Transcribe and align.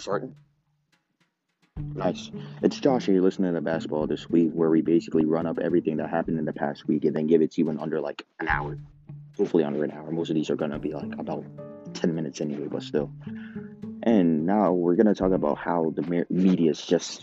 Starting. 0.00 0.34
Nice. 1.76 2.30
It's 2.62 2.80
Josh, 2.80 3.06
and 3.06 3.14
you're 3.14 3.22
listening 3.22 3.50
to 3.50 3.54
the 3.54 3.60
Basketball 3.60 4.06
This 4.06 4.30
Week, 4.30 4.50
where 4.52 4.70
we 4.70 4.80
basically 4.80 5.26
run 5.26 5.46
up 5.46 5.58
everything 5.58 5.98
that 5.98 6.08
happened 6.08 6.38
in 6.38 6.46
the 6.46 6.54
past 6.54 6.88
week 6.88 7.04
and 7.04 7.14
then 7.14 7.26
give 7.26 7.42
it 7.42 7.52
to 7.52 7.60
you 7.60 7.68
in 7.68 7.78
under 7.78 8.00
like 8.00 8.24
an 8.38 8.48
hour. 8.48 8.78
Hopefully, 9.36 9.62
under 9.62 9.84
an 9.84 9.90
hour. 9.90 10.10
Most 10.10 10.30
of 10.30 10.36
these 10.36 10.48
are 10.48 10.56
going 10.56 10.70
to 10.70 10.78
be 10.78 10.94
like 10.94 11.18
about 11.18 11.44
10 11.92 12.14
minutes 12.14 12.40
anyway, 12.40 12.66
but 12.66 12.82
still. 12.82 13.10
And 14.02 14.46
now 14.46 14.72
we're 14.72 14.94
going 14.94 15.06
to 15.06 15.14
talk 15.14 15.32
about 15.32 15.58
how 15.58 15.92
the 15.94 16.24
media 16.30 16.70
is 16.70 16.80
just 16.80 17.22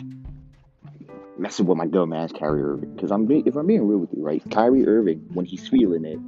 messing 1.36 1.66
with 1.66 1.78
my 1.78 1.86
good 1.86 2.06
man, 2.06 2.28
Kyrie 2.28 2.62
Irving. 2.62 2.94
Because 2.94 3.10
I'm 3.10 3.26
being, 3.26 3.44
if 3.46 3.56
I'm 3.56 3.66
being 3.66 3.88
real 3.88 3.98
with 3.98 4.10
you, 4.12 4.22
right? 4.22 4.42
Kyrie 4.52 4.86
Irving, 4.86 5.26
when 5.32 5.46
he's 5.46 5.66
feeling 5.66 6.04
it, 6.04 6.20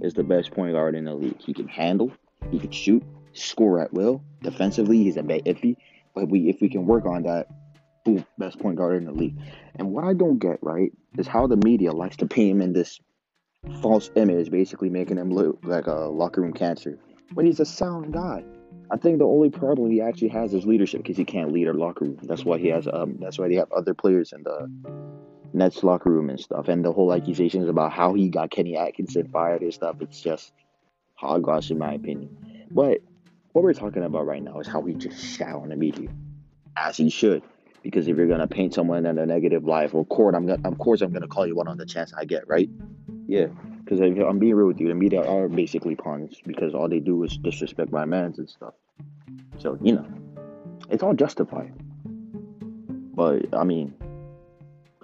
is 0.00 0.14
the 0.14 0.22
best 0.22 0.52
point 0.52 0.74
guard 0.74 0.94
in 0.94 1.06
the 1.06 1.14
league. 1.14 1.40
He 1.40 1.52
can 1.52 1.66
handle, 1.66 2.12
he 2.52 2.60
can 2.60 2.70
shoot, 2.70 3.02
score 3.32 3.80
at 3.80 3.92
will. 3.92 4.22
Defensively, 4.42 4.98
he's 4.98 5.16
a 5.16 5.22
bit 5.22 5.44
iffy. 5.44 5.76
But 6.18 6.30
we, 6.30 6.48
if 6.48 6.60
we 6.60 6.68
can 6.68 6.84
work 6.84 7.06
on 7.06 7.22
that, 7.22 7.46
boom, 8.04 8.26
best 8.38 8.58
point 8.58 8.76
guard 8.76 8.96
in 8.96 9.04
the 9.04 9.12
league. 9.12 9.38
And 9.76 9.92
what 9.92 10.04
I 10.04 10.14
don't 10.14 10.38
get, 10.38 10.58
right, 10.62 10.90
is 11.16 11.28
how 11.28 11.46
the 11.46 11.56
media 11.56 11.92
likes 11.92 12.16
to 12.16 12.26
paint 12.26 12.56
him 12.56 12.60
in 12.60 12.72
this 12.72 12.98
false 13.80 14.10
image, 14.16 14.50
basically 14.50 14.90
making 14.90 15.16
him 15.16 15.30
look 15.30 15.60
like 15.62 15.86
a 15.86 15.94
locker 15.94 16.40
room 16.40 16.52
cancer 16.52 16.98
when 17.34 17.46
he's 17.46 17.60
a 17.60 17.64
sound 17.64 18.12
guy. 18.12 18.42
I 18.90 18.96
think 18.96 19.18
the 19.18 19.26
only 19.26 19.48
problem 19.48 19.92
he 19.92 20.00
actually 20.00 20.30
has 20.30 20.54
is 20.54 20.66
leadership 20.66 21.02
because 21.02 21.16
he 21.16 21.24
can't 21.24 21.52
lead 21.52 21.68
a 21.68 21.72
locker 21.72 22.06
room. 22.06 22.18
That's 22.22 22.44
why 22.44 22.58
he 22.58 22.68
has 22.68 22.88
um. 22.92 23.18
That's 23.20 23.38
why 23.38 23.46
they 23.46 23.54
have 23.54 23.70
other 23.70 23.94
players 23.94 24.32
in 24.32 24.42
the 24.42 24.68
Nets 25.52 25.84
locker 25.84 26.10
room 26.10 26.30
and 26.30 26.40
stuff. 26.40 26.66
And 26.66 26.84
the 26.84 26.92
whole 26.92 27.12
accusations 27.12 27.68
about 27.68 27.92
how 27.92 28.14
he 28.14 28.28
got 28.28 28.50
Kenny 28.50 28.76
Atkinson 28.76 29.28
fired 29.28 29.62
and 29.62 29.72
stuff. 29.72 29.96
It's 30.00 30.20
just 30.20 30.52
hogwash 31.14 31.70
in 31.70 31.78
my 31.78 31.92
opinion. 31.94 32.66
But 32.72 33.02
what 33.52 33.64
we're 33.64 33.74
talking 33.74 34.02
about 34.02 34.26
right 34.26 34.42
now 34.42 34.60
is 34.60 34.66
how 34.66 34.82
he 34.82 34.94
just 34.94 35.24
shat 35.24 35.54
on 35.54 35.68
the 35.68 35.76
media, 35.76 36.10
as 36.76 36.96
he 36.96 37.10
should. 37.10 37.42
Because 37.82 38.08
if 38.08 38.16
you're 38.16 38.28
gonna 38.28 38.48
paint 38.48 38.74
someone 38.74 39.06
in 39.06 39.18
a 39.18 39.26
negative 39.26 39.64
light, 39.64 39.92
well, 39.92 40.04
court, 40.04 40.34
I'm 40.34 40.46
gonna, 40.46 40.68
of 40.68 40.78
course, 40.78 41.00
I'm 41.00 41.12
gonna 41.12 41.28
call 41.28 41.46
you 41.46 41.54
one 41.54 41.68
on 41.68 41.78
the 41.78 41.86
chance 41.86 42.12
I 42.12 42.24
get, 42.24 42.48
right? 42.48 42.68
Yeah. 43.26 43.46
Because 43.84 44.00
I'm 44.00 44.38
being 44.38 44.54
real 44.54 44.66
with 44.66 44.80
you, 44.80 44.88
the 44.88 44.94
media 44.94 45.22
are 45.22 45.48
basically 45.48 45.96
pawns 45.96 46.36
because 46.44 46.74
all 46.74 46.88
they 46.88 47.00
do 47.00 47.22
is 47.24 47.38
disrespect 47.38 47.90
my 47.90 48.04
mans 48.04 48.38
and 48.38 48.50
stuff. 48.50 48.74
So 49.58 49.78
you 49.80 49.94
know, 49.94 50.06
it's 50.90 51.02
all 51.02 51.14
justified. 51.14 51.72
But 53.14 53.54
I 53.54 53.64
mean, 53.64 53.94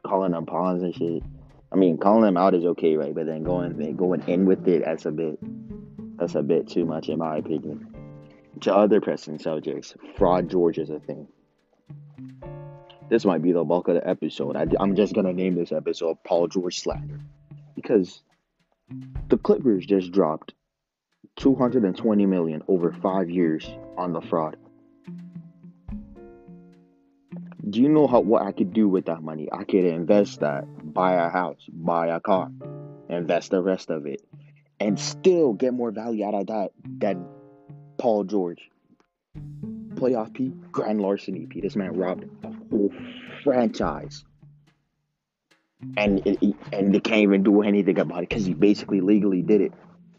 calling 0.07 0.33
them 0.33 0.45
pawns 0.45 0.83
and 0.83 0.95
shit. 0.95 1.23
I 1.73 1.77
mean, 1.77 1.97
calling 1.97 2.23
them 2.23 2.37
out 2.37 2.55
is 2.55 2.65
okay, 2.65 2.97
right? 2.97 3.15
But 3.15 3.25
then 3.25 3.43
going 3.43 3.97
going 3.97 4.23
in 4.27 4.45
with 4.45 4.69
it, 4.69 4.85
that's 4.85 5.07
a 5.07 5.11
bit 5.11 5.39
that's 6.19 6.35
a 6.35 6.43
bit 6.43 6.69
too 6.69 6.85
much 6.85 7.09
in 7.09 7.19
my 7.19 7.39
opinion. 7.39 7.94
To 8.63 8.75
other 8.75 9.01
pressing 9.01 9.39
subjects, 9.39 9.95
fraud 10.17 10.49
George 10.49 10.79
is 10.79 10.91
a 10.91 11.01
thing. 11.01 11.29
This 13.11 13.25
might 13.25 13.43
be 13.43 13.53
the 13.53 13.65
bulk 13.65 13.89
of 13.89 13.95
the 13.95 14.09
episode. 14.09 14.57
I, 14.57 14.67
I'm 14.81 14.97
just 14.97 15.15
gonna 15.15 15.33
name 15.33 15.55
this 15.55 15.73
episode 15.73 16.19
Paul 16.25 16.49
George 16.49 16.81
slander 16.81 17.21
because 17.75 18.23
the 19.29 19.37
Clippers 19.37 19.85
just 19.85 20.13
dropped 20.13 20.55
220 21.37 22.27
million 22.27 22.63
over 22.69 22.93
five 22.93 23.29
years 23.29 23.69
on 23.97 24.13
the 24.13 24.21
fraud. 24.21 24.57
Do 27.69 27.81
you 27.81 27.89
know 27.89 28.07
how 28.07 28.21
what 28.21 28.43
I 28.43 28.53
could 28.53 28.73
do 28.73 28.89
with 28.89 29.07
that 29.07 29.23
money? 29.23 29.49
I 29.51 29.65
could 29.65 29.85
invest 29.85 30.41
that, 30.41 30.65
buy 30.93 31.15
a 31.15 31.29
house, 31.29 31.67
buy 31.69 32.09
a 32.09 32.21
car, 32.21 32.51
invest 33.09 33.51
the 33.51 33.63
rest 33.63 33.91
of 33.91 34.07
it, 34.07 34.23
and 34.79 35.01
still 35.01 35.55
get 35.55 35.73
more 35.73 35.91
value 35.91 36.27
out 36.27 36.35
of 36.35 36.47
that 36.49 36.73
than 36.85 37.27
Paul 38.05 38.25
George. 38.25 38.71
Playoff 39.95 40.35
P, 40.35 40.53
grand 40.71 41.01
larceny 41.01 41.47
P. 41.47 41.63
This 41.63 41.75
man 41.75 41.97
robbed 41.97 42.27
a 42.43 42.53
whole 42.53 42.93
franchise 43.43 44.27
and 45.97 46.21
it, 46.27 46.55
and 46.71 46.95
they 46.95 47.01
can't 47.01 47.23
even 47.23 47.43
do 47.43 47.63
anything 47.63 47.99
about 47.99 48.25
it 48.25 48.29
because 48.29 48.45
he 48.45 48.53
basically 48.53 49.01
legally 49.01 49.41
did 49.41 49.63
it. 49.63 49.73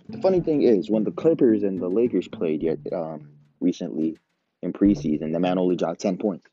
The 0.09 0.17
funny 0.17 0.39
thing 0.39 0.63
is, 0.63 0.89
when 0.89 1.03
the 1.03 1.11
Clippers 1.11 1.61
and 1.61 1.79
the 1.79 1.87
Lakers 1.87 2.27
played 2.27 2.63
yet 2.63 2.79
um, 2.91 3.29
recently 3.59 4.17
in 4.63 4.73
preseason, 4.73 5.31
the 5.31 5.39
man 5.39 5.59
only 5.59 5.75
dropped 5.75 5.99
ten 5.99 6.17
points. 6.17 6.49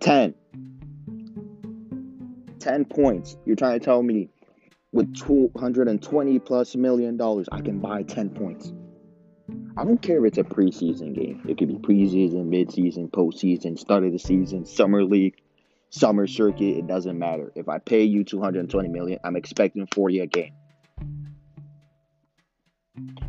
Ten. 0.00 0.34
Ten 2.58 2.84
points. 2.84 3.36
You're 3.46 3.54
trying 3.54 3.78
to 3.78 3.84
tell 3.84 4.02
me 4.02 4.28
with 4.90 5.14
two 5.14 5.52
hundred 5.56 5.86
and 5.86 6.02
twenty 6.02 6.40
plus 6.40 6.74
million 6.74 7.16
dollars, 7.16 7.48
I 7.52 7.60
can 7.60 7.78
buy 7.78 8.02
ten 8.02 8.30
points. 8.30 8.72
I 9.80 9.84
don't 9.84 10.02
care 10.02 10.18
if 10.18 10.28
it's 10.28 10.38
a 10.38 10.44
preseason 10.44 11.14
game. 11.14 11.42
It 11.48 11.56
could 11.56 11.68
be 11.68 11.74
preseason, 11.74 12.50
midseason, 12.50 13.10
postseason, 13.10 13.78
start 13.78 14.04
of 14.04 14.12
the 14.12 14.18
season, 14.18 14.66
summer 14.66 15.04
league 15.04 15.36
summer 15.90 16.26
circuit, 16.26 16.78
it 16.78 16.86
doesn't 16.86 17.18
matter. 17.18 17.52
If 17.54 17.68
I 17.68 17.78
pay 17.78 18.04
you 18.04 18.24
220 18.24 18.88
million, 18.88 19.18
I'm 19.22 19.36
expecting 19.36 19.86
40 19.92 20.20
a 20.20 20.26
game. 20.26 20.54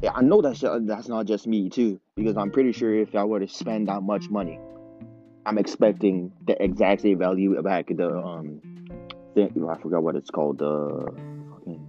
Yeah, 0.02 0.12
I 0.16 0.22
know 0.22 0.42
that's 0.42 0.62
that's 0.62 1.08
not 1.08 1.26
just 1.26 1.48
me 1.48 1.70
too, 1.70 2.00
because 2.16 2.38
I'm 2.38 2.52
pretty 2.52 2.72
sure 2.72 2.94
if 2.94 3.16
I 3.16 3.24
were 3.24 3.40
to 3.40 3.48
spend 3.48 3.88
that 3.88 4.02
much 4.02 4.30
money, 4.30 4.60
I'm 5.46 5.58
expecting 5.58 6.34
the 6.46 6.62
exact 6.62 7.02
same 7.02 7.20
value 7.20 7.62
back 7.62 7.88
the 7.88 8.10
um 8.10 8.62
thing. 9.34 9.68
I 9.70 9.82
forgot 9.82 10.04
what 10.04 10.16
it's 10.16 10.30
called. 10.30 10.60
The 10.60 11.06
fucking 11.52 11.88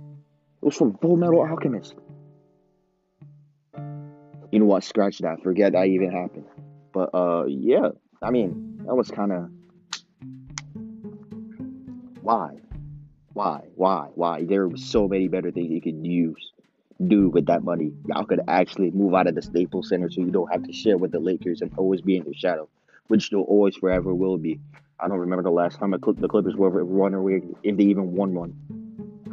it 0.63 0.65
was 0.65 0.77
from 0.77 0.97
Full 0.99 1.17
Metal 1.17 1.41
Alchemist. 1.41 1.95
You 4.53 4.59
know 4.61 4.67
what? 4.67 4.85
Scratch 4.85 5.19
that. 5.19 5.43
Forget 5.43 5.73
that 5.73 5.87
even 5.87 6.13
happened. 6.13 6.45
But 6.93 7.11
uh, 7.15 7.47
yeah. 7.47 7.89
I 8.23 8.31
mean, 8.31 8.83
that 8.87 8.95
was 8.95 9.11
kind 9.11 9.33
of 9.33 9.51
why? 12.21 12.51
Why? 13.33 13.63
Why? 13.75 14.09
Why? 14.15 14.45
There 14.45 14.69
were 14.69 14.77
so 14.77 15.09
many 15.09 15.27
better 15.27 15.51
things 15.51 15.71
you 15.71 15.81
could 15.81 16.07
use, 16.07 16.53
do 17.05 17.31
with 17.31 17.47
that 17.47 17.65
money. 17.65 17.93
Y'all 18.07 18.25
could 18.27 18.43
actually 18.47 18.91
move 18.91 19.15
out 19.15 19.27
of 19.27 19.35
the 19.35 19.43
Staples 19.43 19.89
Center 19.89 20.11
so 20.11 20.21
you 20.21 20.31
don't 20.31 20.53
have 20.53 20.63
to 20.65 20.73
share 20.73 20.99
with 20.99 21.13
the 21.13 21.19
Lakers 21.19 21.63
and 21.63 21.73
always 21.77 22.03
be 22.03 22.19
in 22.19 22.25
their 22.25 22.35
shadow, 22.35 22.69
which 23.09 23.31
they'll 23.31 23.41
always 23.41 23.75
forever 23.77 24.15
will 24.15 24.39
be. 24.39 24.61
I 25.01 25.09
don't 25.09 25.19
remember 25.19 25.43
the 25.43 25.51
last 25.51 25.79
time 25.79 25.91
the 25.91 25.99
Clippers 25.99 26.55
were 26.55 26.69
ever 26.69 26.85
run 26.85 27.15
away, 27.15 27.43
if 27.65 27.77
they 27.77 27.85
even 27.85 28.13
won 28.13 28.35
one. 28.35 28.55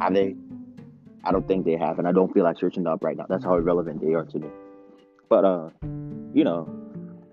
Have 0.00 0.14
they? 0.14 0.34
I 1.22 1.30
don't 1.30 1.46
think 1.46 1.66
they 1.66 1.76
have, 1.76 1.98
and 1.98 2.08
I 2.08 2.12
don't 2.12 2.32
feel 2.32 2.42
like 2.42 2.58
searching 2.58 2.86
up 2.86 3.04
right 3.04 3.16
now. 3.16 3.26
That's 3.28 3.44
how 3.44 3.54
irrelevant 3.54 4.00
they 4.00 4.14
are 4.14 4.24
to 4.24 4.38
me. 4.38 4.48
But 5.30 5.44
uh, 5.44 5.70
you 6.34 6.44
know, 6.44 6.68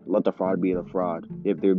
let 0.05 0.23
the 0.23 0.31
fraud 0.31 0.61
be 0.61 0.73
the 0.73 0.85
fraud. 0.85 1.27
If 1.43 1.59
they're 1.59 1.75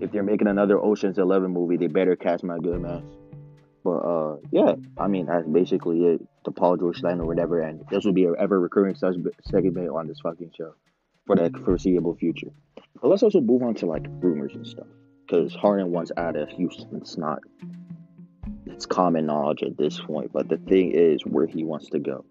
if 0.00 0.12
they're 0.12 0.22
making 0.22 0.46
another 0.46 0.78
Ocean's 0.78 1.18
Eleven 1.18 1.50
movie, 1.50 1.78
they 1.78 1.88
better 1.88 2.14
cast 2.14 2.44
my 2.44 2.58
good 2.58 2.80
man. 2.80 3.02
But 3.82 3.98
uh, 3.98 4.36
yeah, 4.52 4.74
I 4.98 5.08
mean 5.08 5.26
that's 5.26 5.48
basically 5.48 6.04
it. 6.04 6.20
The 6.44 6.52
Paul 6.52 6.76
George 6.76 7.02
line 7.02 7.20
or 7.20 7.26
whatever, 7.26 7.60
and 7.60 7.84
this 7.90 8.04
will 8.04 8.12
be 8.12 8.26
an 8.26 8.36
ever 8.38 8.60
recurring 8.60 8.94
segment 8.94 9.88
on 9.88 10.06
this 10.06 10.20
fucking 10.20 10.52
show 10.56 10.74
for 11.26 11.36
the 11.36 11.50
foreseeable 11.64 12.14
future. 12.16 12.50
But 13.00 13.08
let's 13.08 13.22
also 13.22 13.40
move 13.40 13.62
on 13.62 13.74
to 13.76 13.86
like 13.86 14.06
rumors 14.20 14.54
and 14.54 14.66
stuff, 14.66 14.86
because 15.26 15.54
Harden 15.54 15.92
wants 15.92 16.12
out 16.16 16.36
of 16.36 16.50
Houston. 16.50 16.88
It's 16.96 17.16
not. 17.16 17.40
It's 18.66 18.84
common 18.86 19.24
knowledge 19.26 19.62
at 19.62 19.78
this 19.78 19.98
point, 19.98 20.30
but 20.32 20.48
the 20.48 20.58
thing 20.58 20.92
is 20.92 21.22
where 21.22 21.46
he 21.46 21.64
wants 21.64 21.88
to 21.90 21.98
go. 21.98 22.24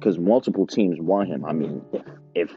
Because 0.00 0.18
multiple 0.18 0.66
teams 0.66 0.98
want 0.98 1.28
him. 1.28 1.44
I 1.44 1.52
mean, 1.52 1.84
if, 1.92 2.02
if 2.34 2.56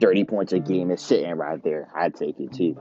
30 0.00 0.24
points 0.24 0.52
a 0.54 0.58
game 0.58 0.90
is 0.90 1.02
sitting 1.02 1.30
right 1.32 1.62
there, 1.62 1.90
I'd 1.94 2.14
take 2.14 2.40
it 2.40 2.54
too. 2.54 2.76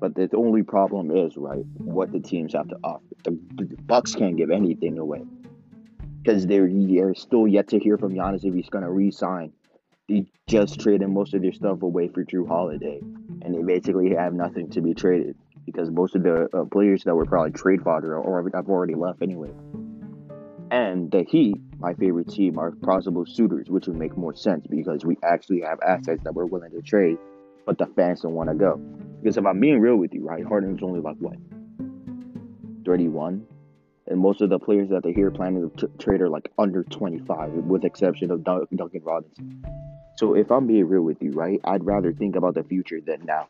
But 0.00 0.16
the 0.16 0.28
only 0.34 0.64
problem 0.64 1.16
is, 1.16 1.36
right, 1.36 1.64
what 1.76 2.10
the 2.10 2.18
teams 2.18 2.54
have 2.54 2.68
to 2.68 2.76
offer. 2.82 3.04
The, 3.24 3.38
Bucks 3.86 4.14
can't 4.14 4.36
give 4.36 4.50
anything 4.50 4.98
away 4.98 5.22
because 6.22 6.46
they're, 6.46 6.68
they're 6.68 7.14
still 7.14 7.46
yet 7.46 7.68
to 7.68 7.78
hear 7.78 7.96
from 7.98 8.14
Giannis 8.14 8.44
if 8.44 8.52
he's 8.52 8.68
going 8.68 8.84
to 8.84 8.90
re-sign. 8.90 9.52
They 10.08 10.26
just 10.48 10.80
traded 10.80 11.08
most 11.08 11.34
of 11.34 11.42
their 11.42 11.52
stuff 11.52 11.82
away 11.82 12.08
for 12.08 12.24
Jrue 12.24 12.48
Holiday, 12.48 13.00
and 13.42 13.54
they 13.54 13.62
basically 13.62 14.12
have 14.14 14.34
nothing 14.34 14.70
to 14.70 14.80
be 14.80 14.92
traded 14.92 15.36
because 15.66 15.90
most 15.90 16.16
of 16.16 16.24
the 16.24 16.48
uh, 16.52 16.64
players 16.64 17.04
that 17.04 17.14
were 17.14 17.26
probably 17.26 17.52
trade 17.52 17.82
fodder 17.82 18.18
or 18.18 18.42
have 18.52 18.68
already 18.68 18.94
left 18.94 19.22
anyway. 19.22 19.50
And 20.70 21.10
the 21.10 21.24
Heat, 21.24 21.56
my 21.80 21.94
favorite 21.94 22.28
team, 22.28 22.58
are 22.58 22.70
possible 22.70 23.26
suitors, 23.26 23.68
which 23.68 23.86
would 23.88 23.96
make 23.96 24.16
more 24.16 24.34
sense 24.36 24.66
because 24.68 25.04
we 25.04 25.16
actually 25.24 25.62
have 25.62 25.80
assets 25.80 26.22
that 26.22 26.34
we're 26.34 26.46
willing 26.46 26.70
to 26.70 26.80
trade, 26.80 27.18
but 27.66 27.76
the 27.76 27.86
fans 27.96 28.20
don't 28.20 28.34
want 28.34 28.50
to 28.50 28.54
go. 28.54 28.76
Because 29.20 29.36
if 29.36 29.44
I'm 29.44 29.58
being 29.58 29.80
real 29.80 29.96
with 29.96 30.14
you, 30.14 30.24
right, 30.24 30.44
Harden's 30.44 30.82
only 30.82 31.00
like 31.00 31.16
what, 31.16 31.36
31, 32.86 33.44
and 34.06 34.18
most 34.18 34.42
of 34.42 34.50
the 34.50 34.58
players 34.60 34.90
that 34.90 35.02
they 35.02 35.12
hear 35.12 35.30
planning 35.30 35.70
to 35.78 35.88
trade 35.98 36.20
are 36.20 36.28
like 36.28 36.50
under 36.56 36.84
25, 36.84 37.50
with 37.52 37.84
exception 37.84 38.30
of 38.30 38.44
Dun- 38.44 38.66
Duncan 38.74 39.02
Robinson. 39.02 39.64
So 40.18 40.34
if 40.34 40.52
I'm 40.52 40.66
being 40.68 40.88
real 40.88 41.02
with 41.02 41.20
you, 41.20 41.32
right, 41.32 41.60
I'd 41.64 41.84
rather 41.84 42.12
think 42.12 42.36
about 42.36 42.54
the 42.54 42.62
future 42.62 43.00
than 43.04 43.24
now, 43.24 43.48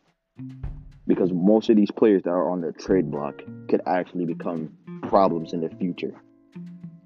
because 1.05 1.31
most 1.31 1.69
of 1.69 1.75
these 1.75 1.91
players 1.91 2.23
that 2.23 2.31
are 2.31 2.49
on 2.49 2.61
the 2.61 2.71
trade 2.71 3.11
block 3.11 3.41
could 3.69 3.81
actually 3.85 4.25
become 4.25 4.75
problems 5.03 5.53
in 5.53 5.61
the 5.61 5.69
future. 5.69 6.15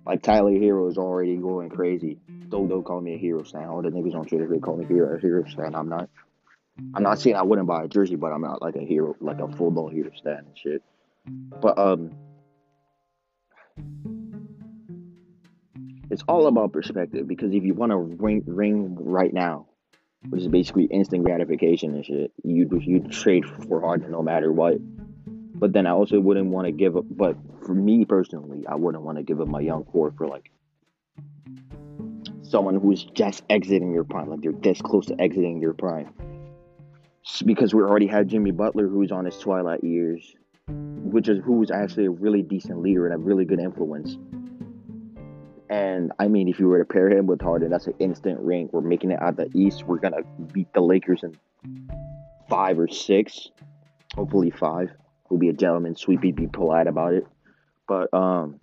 Like 0.06 0.22
Tyler 0.22 0.52
Herro 0.52 0.90
is 0.90 0.98
already 0.98 1.36
going 1.38 1.70
crazy. 1.70 2.18
Don't 2.50 2.68
don't 2.68 2.84
call 2.84 3.02
me 3.02 3.16
a 3.16 3.18
hero 3.18 3.44
stan. 3.44 3.66
All 3.68 3.82
the 3.82 3.90
niggas 3.90 4.16
on 4.16 4.26
Twitter 4.26 4.48
they 4.48 4.60
call 4.60 4.78
me 4.78 4.86
hero 4.86 5.20
hero 5.20 5.44
stan. 5.50 5.76
I'm 5.76 5.90
not. 5.90 6.10
I'm 6.94 7.04
not 7.04 7.20
saying 7.20 7.36
I 7.38 7.42
wouldn't 7.42 7.68
buy 7.68 7.86
a 7.86 7.88
jersey, 7.88 8.16
but 8.16 8.34
I'm 8.34 8.42
not 8.42 8.62
like 8.62 8.76
a 8.76 8.86
hero, 8.86 9.16
like 9.22 9.40
a 9.40 9.48
full 9.48 9.72
blown 9.72 9.94
hero 9.94 10.12
stand 10.16 10.46
and 10.48 10.58
shit. 10.58 10.84
But 11.62 11.78
um, 11.78 12.12
it's 16.12 16.24
all 16.28 16.48
about 16.48 16.74
perspective 16.74 17.28
because 17.28 17.54
if 17.54 17.64
you 17.64 17.74
want 17.74 17.92
to 17.92 17.98
ring 17.98 18.44
ring 18.46 18.98
right 19.00 19.34
now, 19.34 19.68
which 20.30 20.42
is 20.42 20.48
basically 20.48 20.86
instant 20.86 21.24
gratification 21.24 21.96
and 21.96 22.06
shit, 22.06 22.32
you 22.44 22.70
you 22.82 23.00
trade 23.00 23.46
for 23.46 23.82
Harden 23.82 24.12
no 24.12 24.22
matter 24.22 24.52
what. 24.52 24.76
But 25.58 25.74
then 25.74 25.88
I 25.88 25.92
also 25.92 26.20
wouldn't 26.20 26.48
want 26.48 26.68
to 26.68 26.72
give 26.72 26.98
up. 26.98 27.06
But 27.10 27.38
for 27.66 27.74
me 27.74 28.06
personally, 28.06 28.66
I 28.68 28.76
wouldn't 28.76 29.04
want 29.04 29.18
to 29.18 29.24
give 29.24 29.42
up 29.42 29.48
my 29.48 29.62
young 29.62 29.86
core 29.86 30.14
for 30.18 30.28
like 30.28 30.52
someone 32.44 32.80
who's 32.80 33.04
just 33.04 33.44
exiting 33.50 33.92
your 33.92 34.04
prime, 34.04 34.30
like 34.30 34.42
they're 34.42 34.52
this 34.52 34.82
close 34.82 35.06
to 35.08 35.20
exiting 35.20 35.60
their 35.60 35.74
prime. 35.74 36.14
Because 37.46 37.74
we 37.74 37.82
already 37.82 38.08
had 38.08 38.28
Jimmy 38.28 38.52
Butler, 38.52 38.88
who's 38.88 39.12
on 39.12 39.26
his 39.26 39.38
twilight 39.40 39.84
years, 39.84 40.36
which 40.68 41.28
is 41.28 41.40
who's 41.44 41.72
actually 41.72 42.06
a 42.06 42.12
really 42.12 42.42
decent 42.42 42.82
leader 42.82 43.08
and 43.08 43.16
a 43.16 43.18
really 43.18 43.46
good 43.46 43.60
influence. 43.60 44.18
And 45.70 46.12
I 46.20 46.28
mean, 46.28 46.48
if 46.48 46.60
you 46.60 46.68
were 46.68 46.78
to 46.78 46.86
pair 46.86 47.10
him 47.10 47.26
with 47.26 47.42
Harden, 47.42 47.72
that's 47.72 47.88
an 47.88 47.96
instant 48.00 48.40
ring. 48.40 48.70
We're 48.72 48.82
making 48.82 49.12
it 49.12 49.22
out 49.22 49.38
the 49.38 49.50
East. 49.56 49.86
We're 49.86 49.98
gonna 49.98 50.22
beat 50.54 50.72
the 50.74 50.82
Lakers 50.82 51.24
in 51.24 51.36
five 52.48 52.78
or 52.78 52.88
six, 52.88 53.50
hopefully 54.14 54.52
five. 54.52 54.92
We'll 55.30 55.40
be 55.40 55.50
a 55.50 55.54
gentleman 55.54 55.96
sweepy, 55.96 56.32
be 56.32 56.48
polite 56.48 56.88
about 56.88 57.14
it. 57.14 57.28
But 57.88 58.14
um, 58.14 58.60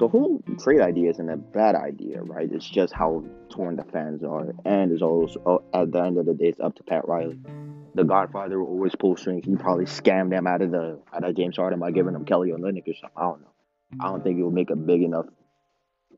the 0.00 0.08
whole 0.08 0.42
trade 0.58 0.80
idea 0.80 1.10
isn't 1.10 1.28
a 1.28 1.36
bad 1.36 1.74
idea, 1.74 2.22
right? 2.22 2.48
It's 2.50 2.68
just 2.68 2.92
how 2.92 3.24
torn 3.48 3.76
the 3.76 3.84
fans 3.84 4.22
are, 4.24 4.46
and 4.64 4.92
it's 4.92 5.02
also 5.02 5.62
uh, 5.74 5.82
at 5.82 5.92
the 5.92 6.02
end 6.02 6.18
of 6.18 6.26
the 6.26 6.34
day, 6.34 6.46
it's 6.46 6.60
up 6.60 6.74
to 6.76 6.82
Pat 6.82 7.06
Riley. 7.06 7.38
The 7.94 8.04
Godfather 8.04 8.60
will 8.60 8.68
always 8.68 8.94
pull 8.94 9.16
strings. 9.16 9.44
He 9.44 9.56
probably 9.56 9.84
scammed 9.84 10.30
them 10.30 10.46
out 10.46 10.62
of 10.62 10.70
the 10.70 11.00
out 11.12 11.24
of 11.24 11.36
James 11.36 11.56
Harden 11.56 11.80
by 11.80 11.90
giving 11.90 12.12
them 12.12 12.24
Kelly 12.24 12.50
Olynyk 12.50 12.88
or 12.88 12.94
something. 12.94 13.10
I 13.16 13.22
don't 13.22 13.40
know. 13.40 13.52
I 14.00 14.08
don't 14.08 14.22
think 14.22 14.38
it 14.38 14.42
will 14.42 14.52
make 14.52 14.70
a 14.70 14.76
big 14.76 15.02
enough 15.02 15.26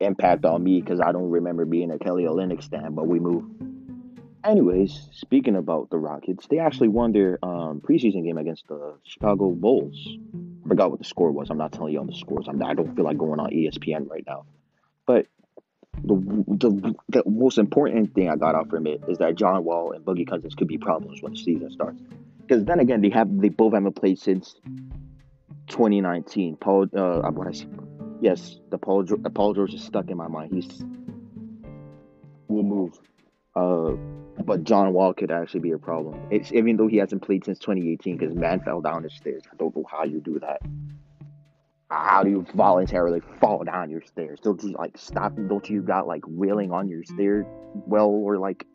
impact 0.01 0.45
on 0.45 0.63
me 0.63 0.81
because 0.81 1.01
I 1.01 1.13
don't 1.13 1.31
remember 1.31 1.65
being 1.65 1.91
a 1.91 1.99
Kelly 1.99 2.25
Olynyk 2.25 2.63
stand. 2.63 2.95
But 2.95 3.09
we 3.09 3.19
move. 3.19 3.45
Anyways, 4.45 5.09
speaking 5.13 5.55
about 5.55 5.91
the 5.91 5.99
Rockets, 5.99 6.47
they 6.49 6.59
actually 6.59 6.89
won 6.89 7.13
their 7.13 7.39
um, 7.45 7.81
preseason 7.81 8.25
game 8.25 8.39
against 8.39 8.67
the 8.67 8.95
Chicago 9.05 9.51
Bulls. 9.51 10.19
I 10.65 10.69
forgot 10.69 10.91
what 10.91 10.99
the 10.99 11.05
score 11.05 11.31
was. 11.31 11.49
I'm 11.49 11.59
not 11.59 11.73
telling 11.73 11.93
you 11.93 12.01
on 12.01 12.09
the 12.09 12.15
scores. 12.15 12.47
I'm, 12.49 12.61
I 12.63 12.75
don't 12.75 12.95
feel 12.97 13.05
like 13.05 13.19
going 13.19 13.39
on 13.39 13.51
ESPN 13.51 14.11
right 14.11 14.25
now. 14.27 14.47
But 15.07 15.27
the, 16.05 16.15
the 16.49 16.95
the 17.09 17.23
most 17.27 17.59
important 17.59 18.15
thing 18.15 18.29
I 18.29 18.37
got 18.37 18.55
out 18.55 18.71
from 18.71 18.87
it 18.87 19.03
is 19.09 19.19
that 19.19 19.37
John 19.37 19.65
Wall 19.65 19.93
and 19.93 20.05
Boogie 20.05 20.27
Cousins 20.27 20.55
could 20.55 20.69
be 20.69 20.79
problems 20.79 21.23
when 21.23 21.33
the 21.33 21.39
season 21.39 21.71
starts. 21.71 22.01
Because 22.41 22.65
then 22.65 22.81
again, 22.81 23.01
they 23.01 23.11
have 23.11 23.29
they 23.41 23.49
both 23.49 23.75
haven't 23.75 23.95
played 23.95 24.19
since 24.19 24.57
2019. 25.69 26.57
Paul, 26.57 26.87
uh, 26.97 27.31
what 27.31 27.47
I 27.47 27.53
say, 27.53 27.67
yes, 28.21 28.59
the 28.71 28.79
Paul 28.79 29.05
Paul 29.35 29.55
George 29.55 29.75
is 29.75 29.85
stuck 29.85 30.09
in 30.11 30.17
my 30.17 30.29
mind. 30.29 30.53
He's 30.53 30.83
will 32.49 32.63
move. 32.63 32.99
Uh, 33.55 33.97
but 34.45 34.65
John 34.65 34.93
Wall 34.93 35.13
could 35.13 35.31
actually 35.31 35.61
be 35.61 35.73
a 35.73 35.79
problem. 35.79 36.21
It's 36.31 36.53
even 36.53 36.77
though 36.77 36.89
he 36.89 36.97
hasn't 36.97 37.23
played 37.23 37.45
since 37.45 37.59
2018 37.59 38.17
because 38.17 38.35
man 38.35 38.61
fell 38.61 38.81
down 38.81 39.03
the 39.03 39.11
stairs. 39.11 39.43
I 39.53 39.57
don't 39.57 39.75
know 39.77 39.85
how 39.91 40.05
you 40.05 40.21
do 40.21 40.39
that. 40.41 40.63
How 41.91 42.23
do 42.23 42.31
you 42.31 42.47
voluntarily 42.55 43.21
fall 43.39 43.65
down 43.65 43.91
your 43.91 44.01
stairs? 44.01 44.41
Don't 44.43 44.63
you 44.63 44.71
like 44.71 44.97
stop? 44.97 45.35
Don't 45.37 45.69
you 45.69 45.83
got 45.83 46.07
like 46.07 46.23
railing 46.27 46.73
on 46.73 46.89
your 46.89 47.05
stair? 47.05 47.47
Well, 47.87 48.09
or 48.09 48.39
like, 48.39 48.67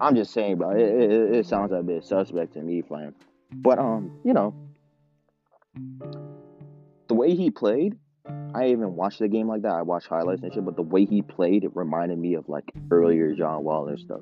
I'm 0.00 0.16
just 0.16 0.32
saying, 0.32 0.56
bro. 0.56 0.70
It, 0.70 0.80
it, 0.80 1.34
it 1.36 1.46
sounds 1.46 1.70
a 1.70 1.82
bit 1.82 2.04
suspect 2.04 2.54
to 2.54 2.60
me, 2.60 2.82
fam. 2.82 3.14
But 3.52 3.78
um, 3.78 4.18
you 4.24 4.32
know, 4.32 4.54
the 7.06 7.14
way 7.14 7.34
he 7.36 7.50
played, 7.50 7.96
I 8.54 8.68
even 8.68 8.96
watched 8.96 9.18
the 9.18 9.28
game 9.28 9.48
like 9.48 9.62
that. 9.62 9.72
I 9.72 9.82
watched 9.82 10.06
highlights 10.08 10.42
and 10.42 10.52
shit, 10.52 10.64
but 10.64 10.76
the 10.76 10.82
way 10.82 11.04
he 11.04 11.22
played, 11.22 11.64
it 11.64 11.74
reminded 11.74 12.18
me 12.18 12.34
of 12.34 12.48
like 12.48 12.70
earlier 12.90 13.34
John 13.34 13.64
Wall 13.64 13.88
and 13.88 13.98
stuff. 13.98 14.20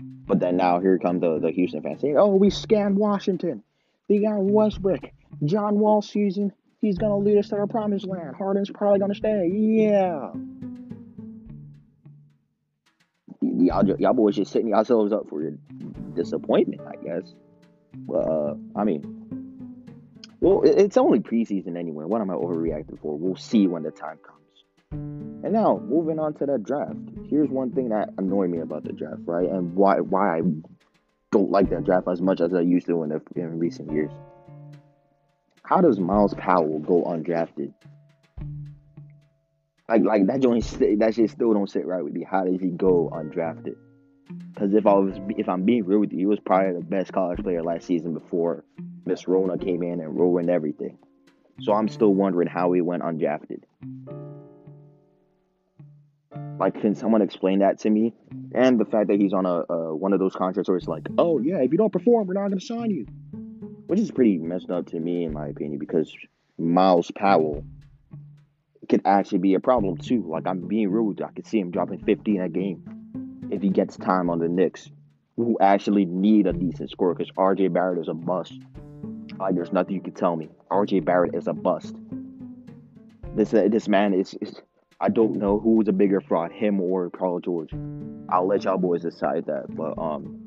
But 0.00 0.40
then 0.40 0.56
now 0.56 0.80
here 0.80 0.98
come 0.98 1.20
the, 1.20 1.38
the 1.38 1.50
Houston 1.50 1.82
fans 1.82 2.00
saying, 2.00 2.16
"Oh, 2.18 2.34
we 2.34 2.50
scanned 2.50 2.96
Washington. 2.96 3.62
They 4.08 4.18
got 4.18 4.38
Westbrook. 4.38 5.10
John 5.44 5.78
Wall 5.78 6.02
season. 6.02 6.52
He's 6.80 6.98
gonna 6.98 7.18
lead 7.18 7.38
us 7.38 7.48
to 7.48 7.56
the 7.56 7.66
promised 7.66 8.06
land. 8.06 8.36
Harden's 8.36 8.70
probably 8.70 8.98
gonna 8.98 9.14
stay. 9.14 9.48
Yeah." 9.52 10.32
Y'all, 13.40 13.86
y'all 13.98 14.14
boys 14.14 14.36
just 14.36 14.52
setting 14.52 14.68
yourselves 14.68 15.12
up 15.12 15.28
for 15.28 15.42
your 15.42 15.52
disappointment, 16.14 16.80
I 16.86 16.96
guess. 17.04 17.34
Uh, 18.12 18.54
I 18.76 18.84
mean, 18.84 19.17
well, 20.40 20.62
it's 20.64 20.96
only 20.96 21.18
preseason 21.18 21.76
anyway. 21.76 22.04
What 22.04 22.20
am 22.20 22.30
I 22.30 22.34
overreacting 22.34 23.00
for? 23.00 23.18
We'll 23.18 23.36
see 23.36 23.66
when 23.66 23.82
the 23.82 23.90
time 23.90 24.18
comes. 24.24 24.38
And 24.90 25.52
now, 25.52 25.82
moving 25.84 26.18
on 26.18 26.34
to 26.34 26.46
the 26.46 26.58
draft. 26.58 26.96
Here's 27.28 27.48
one 27.48 27.72
thing 27.72 27.88
that 27.90 28.10
annoyed 28.18 28.50
me 28.50 28.58
about 28.58 28.84
the 28.84 28.92
draft, 28.92 29.22
right? 29.26 29.48
And 29.48 29.74
why 29.74 30.00
why 30.00 30.38
I 30.38 30.42
don't 31.30 31.50
like 31.50 31.70
that 31.70 31.84
draft 31.84 32.08
as 32.08 32.22
much 32.22 32.40
as 32.40 32.54
I 32.54 32.60
used 32.60 32.86
to 32.86 33.02
in, 33.02 33.10
the, 33.10 33.20
in 33.36 33.58
recent 33.58 33.92
years. 33.92 34.10
How 35.62 35.80
does 35.80 36.00
Myles 36.00 36.34
Powell 36.34 36.78
go 36.78 37.04
undrafted? 37.04 37.74
Like 39.88 40.02
like 40.04 40.26
that 40.26 40.40
joint 40.40 40.64
that 41.00 41.14
shit 41.14 41.30
still 41.30 41.52
don't 41.52 41.68
sit 41.68 41.86
right 41.86 42.02
with 42.02 42.12
me. 42.12 42.24
How 42.28 42.44
does 42.44 42.60
he 42.60 42.68
go 42.68 43.10
undrafted? 43.12 43.76
Because 44.54 44.72
if 44.72 44.86
I 44.86 44.94
was 44.94 45.18
if 45.36 45.48
I'm 45.48 45.64
being 45.64 45.84
real 45.84 46.00
with 46.00 46.12
you, 46.12 46.18
he 46.18 46.26
was 46.26 46.38
probably 46.40 46.74
the 46.74 46.84
best 46.84 47.12
college 47.12 47.40
player 47.40 47.62
last 47.62 47.86
season 47.86 48.14
before 48.14 48.64
Miss 49.08 49.26
Rona 49.26 49.58
came 49.58 49.82
in 49.82 50.00
and 50.00 50.16
ruined 50.16 50.50
everything. 50.50 50.98
So 51.60 51.72
I'm 51.72 51.88
still 51.88 52.14
wondering 52.14 52.46
how 52.46 52.72
he 52.72 52.80
went 52.80 53.02
undrafted. 53.02 53.62
Like, 56.58 56.80
can 56.80 56.94
someone 56.94 57.22
explain 57.22 57.60
that 57.60 57.80
to 57.80 57.90
me? 57.90 58.14
And 58.54 58.78
the 58.78 58.84
fact 58.84 59.08
that 59.08 59.20
he's 59.20 59.32
on 59.32 59.46
a, 59.46 59.64
a 59.72 59.96
one 59.96 60.12
of 60.12 60.18
those 60.18 60.34
contracts 60.34 60.68
where 60.68 60.76
it's 60.76 60.86
like, 60.86 61.06
oh 61.16 61.40
yeah, 61.40 61.58
if 61.58 61.72
you 61.72 61.78
don't 61.78 61.92
perform, 61.92 62.26
we're 62.26 62.34
not 62.34 62.48
going 62.48 62.58
to 62.58 62.64
sign 62.64 62.90
you, 62.90 63.06
which 63.86 63.98
is 63.98 64.10
pretty 64.10 64.38
messed 64.38 64.70
up 64.70 64.86
to 64.88 65.00
me 65.00 65.24
in 65.24 65.32
my 65.32 65.48
opinion 65.48 65.78
because 65.78 66.12
Myles 66.58 67.10
Powell 67.14 67.64
could 68.88 69.02
actually 69.04 69.38
be 69.38 69.54
a 69.54 69.60
problem 69.60 69.96
too. 69.96 70.24
Like 70.28 70.46
I'm 70.46 70.66
being 70.66 70.90
rude, 70.90 71.22
I 71.22 71.30
could 71.30 71.46
see 71.46 71.60
him 71.60 71.70
dropping 71.70 72.04
50 72.04 72.36
in 72.36 72.42
a 72.42 72.48
game 72.48 73.48
if 73.50 73.62
he 73.62 73.70
gets 73.70 73.96
time 73.96 74.28
on 74.30 74.38
the 74.38 74.48
Knicks, 74.48 74.90
who 75.36 75.56
actually 75.60 76.04
need 76.04 76.46
a 76.46 76.52
decent 76.52 76.90
score 76.90 77.14
because 77.14 77.30
RJ 77.32 77.72
Barrett 77.72 78.00
is 78.00 78.08
a 78.08 78.14
bust. 78.14 78.58
Like 79.38 79.54
there's 79.54 79.72
nothing 79.72 79.94
you 79.94 80.00
can 80.00 80.14
tell 80.14 80.36
me. 80.36 80.48
RJ 80.70 81.04
Barrett 81.04 81.34
is 81.34 81.46
a 81.46 81.52
bust. 81.52 81.94
This 83.34 83.54
uh, 83.54 83.68
this 83.70 83.88
man 83.88 84.14
is, 84.14 84.34
is 84.40 84.60
I 85.00 85.08
don't 85.08 85.36
know 85.36 85.60
who's 85.60 85.86
a 85.88 85.92
bigger 85.92 86.20
fraud, 86.20 86.50
him 86.50 86.80
or 86.80 87.08
Paul 87.10 87.40
George. 87.40 87.70
I'll 88.28 88.46
let 88.46 88.64
y'all 88.64 88.78
boys 88.78 89.02
decide 89.02 89.46
that. 89.46 89.74
But 89.74 89.96
um, 89.98 90.40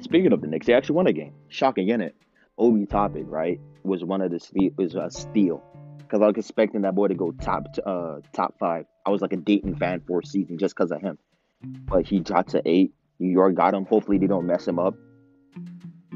speaking 0.00 0.32
of 0.32 0.40
the 0.40 0.46
Knicks, 0.46 0.66
they 0.66 0.72
actually 0.72 0.96
won 0.96 1.06
a 1.06 1.12
game. 1.12 1.34
Shocking, 1.48 1.88
in 1.88 2.00
it? 2.00 2.16
Obi 2.56 2.86
Toppin, 2.86 3.26
right, 3.26 3.60
was 3.82 4.04
one 4.04 4.20
of 4.20 4.30
the 4.30 4.72
was 4.76 4.94
a 4.94 5.10
steal 5.10 5.62
because 5.98 6.22
I 6.22 6.26
was 6.26 6.36
expecting 6.36 6.82
that 6.82 6.94
boy 6.94 7.08
to 7.08 7.14
go 7.14 7.32
top 7.32 7.66
uh 7.84 8.20
top 8.32 8.58
five. 8.58 8.86
I 9.04 9.10
was 9.10 9.20
like 9.20 9.32
a 9.32 9.36
Dayton 9.36 9.76
fan 9.76 10.00
for 10.06 10.20
a 10.20 10.26
season 10.26 10.56
just 10.58 10.74
because 10.74 10.90
of 10.90 11.00
him, 11.00 11.18
but 11.62 12.06
he 12.06 12.20
dropped 12.20 12.50
to 12.50 12.62
eight. 12.64 12.94
New 13.18 13.30
York 13.30 13.54
got 13.54 13.74
him. 13.74 13.84
Hopefully 13.84 14.18
they 14.18 14.26
don't 14.26 14.46
mess 14.46 14.66
him 14.66 14.78
up. 14.78 14.94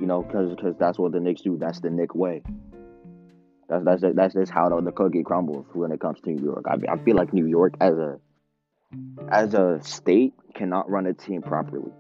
You 0.01 0.07
know, 0.07 0.23
because 0.23 0.55
because 0.55 0.77
that's 0.79 0.99
what 0.99 1.13
the 1.13 1.21
Knicks 1.21 1.43
do. 1.43 1.57
That's 1.59 1.81
the 1.81 1.91
Knick 1.91 2.15
way. 2.15 2.43
That's 3.69 3.85
that's 3.85 4.03
that's 4.15 4.35
just 4.35 4.53
how 4.53 4.69
the, 4.69 4.81
the 4.81 4.93
cookie 4.93 5.23
crumbles 5.23 5.67
when 5.73 5.93
it 5.93 6.01
comes 6.01 6.21
to 6.21 6.31
New 6.31 6.43
York. 6.43 6.65
I, 6.69 6.93
I 6.93 6.99
feel 6.99 7.17
like 7.17 7.33
New 7.33 7.47
York 7.47 7.75
as 7.81 7.95
a 7.95 8.19
as 9.31 9.55
a 9.55 9.81
state 9.83 10.33
cannot 10.55 10.89
run 10.91 11.07
a 11.07 11.13
team 11.13 11.43
properly 11.43 11.93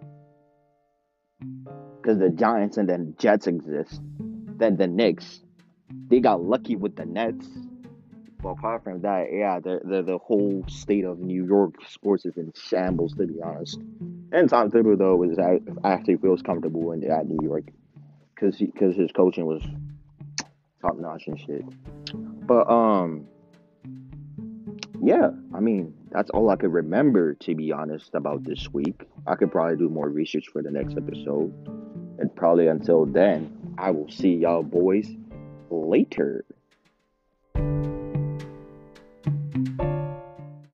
because 2.00 2.18
the 2.18 2.30
Giants 2.30 2.76
and 2.76 2.88
the 2.88 3.14
Jets 3.18 3.46
exist. 3.46 4.00
Then 4.56 4.76
the 4.76 4.86
Knicks, 4.86 5.40
they 6.08 6.20
got 6.20 6.42
lucky 6.42 6.74
with 6.74 6.96
the 6.96 7.04
Nets. 7.04 7.46
But 8.40 8.50
apart 8.50 8.84
from 8.84 9.02
that, 9.02 9.26
yeah, 9.32 9.58
the, 9.60 9.80
the 9.84 10.02
the 10.02 10.18
whole 10.18 10.64
state 10.68 11.04
of 11.04 11.18
New 11.18 11.44
York 11.44 11.74
sports 11.88 12.24
is 12.24 12.36
in 12.36 12.52
shambles, 12.56 13.12
to 13.14 13.26
be 13.26 13.34
honest. 13.44 13.78
And 14.32 14.48
Tom 14.48 14.70
Thibodeau 14.70 15.30
is 15.30 15.38
actually 15.84 16.16
feels 16.16 16.40
comfortable 16.42 16.92
in 16.92 17.08
at 17.10 17.26
New 17.26 17.40
York 17.42 17.64
because 18.38 18.58
because 18.58 18.96
his 18.96 19.10
coaching 19.12 19.46
was 19.46 19.62
top 20.80 20.98
notch 20.98 21.26
and 21.26 21.40
shit. 21.40 21.64
But 22.46 22.68
um, 22.70 23.26
yeah, 25.02 25.30
I 25.54 25.60
mean 25.60 25.94
that's 26.10 26.30
all 26.30 26.50
I 26.50 26.56
could 26.56 26.72
remember 26.72 27.34
to 27.34 27.54
be 27.54 27.72
honest 27.72 28.14
about 28.14 28.44
this 28.44 28.72
week. 28.72 29.02
I 29.26 29.34
could 29.34 29.50
probably 29.50 29.76
do 29.76 29.88
more 29.88 30.08
research 30.08 30.46
for 30.52 30.62
the 30.62 30.70
next 30.70 30.96
episode, 30.96 31.52
and 32.18 32.34
probably 32.34 32.68
until 32.68 33.06
then, 33.06 33.74
I 33.78 33.90
will 33.90 34.10
see 34.10 34.34
y'all 34.34 34.62
boys 34.62 35.08
later. 35.70 36.44